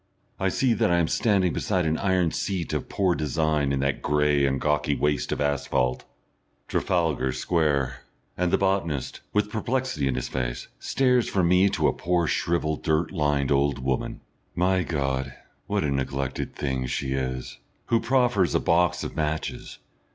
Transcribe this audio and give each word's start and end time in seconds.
I 0.39 0.49
see 0.49 0.73
that 0.73 0.89
I 0.89 0.97
am 0.97 1.07
standing 1.07 1.53
beside 1.53 1.85
an 1.85 1.99
iron 1.99 2.31
seat 2.31 2.73
of 2.73 2.89
poor 2.89 3.13
design 3.13 3.71
in 3.71 3.81
that 3.81 4.01
grey 4.01 4.47
and 4.47 4.59
gawky 4.59 4.95
waste 4.95 5.31
of 5.31 5.37
asphalte 5.39 6.05
Trafalgar 6.67 7.31
Square, 7.33 8.01
and 8.35 8.49
the 8.49 8.57
botanist, 8.57 9.21
with 9.31 9.51
perplexity 9.51 10.07
in 10.07 10.15
his 10.15 10.27
face, 10.27 10.69
stares 10.79 11.29
from 11.29 11.47
me 11.49 11.69
to 11.69 11.87
a 11.87 11.93
poor, 11.93 12.25
shrivelled, 12.25 12.81
dirt 12.81 13.11
lined 13.11 13.51
old 13.51 13.77
woman 13.77 14.21
my 14.55 14.81
God! 14.81 15.35
what 15.67 15.83
a 15.83 15.91
neglected 15.91 16.55
thing 16.55 16.87
she 16.87 17.11
is! 17.13 17.59
who 17.85 17.99
proffers 17.99 18.55
a 18.55 18.59
box 18.59 19.03
of 19.03 19.15
matches.... 19.15 19.77